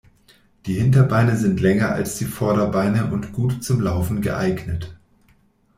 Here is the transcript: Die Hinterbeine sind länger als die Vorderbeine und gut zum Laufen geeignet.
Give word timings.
Die 0.65 0.79
Hinterbeine 0.79 1.37
sind 1.37 1.59
länger 1.59 1.89
als 1.91 2.17
die 2.17 2.25
Vorderbeine 2.25 3.11
und 3.11 3.33
gut 3.33 3.63
zum 3.63 3.81
Laufen 3.81 4.21
geeignet. 4.23 4.95